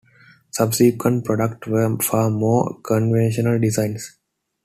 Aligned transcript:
Subsequent 0.49 1.23
products 1.25 1.67
were 1.67 1.95
far 1.99 2.31
more 2.31 2.73
conventional 2.81 3.59
designs. 3.59 4.17